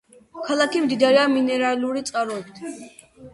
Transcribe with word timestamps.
ქალაქი 0.45 0.79
მდიდარია 0.85 1.25
მინერალური 1.33 2.03
წყაროებით. 2.09 2.65